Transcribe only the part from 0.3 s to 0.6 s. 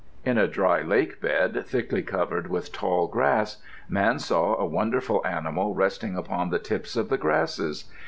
a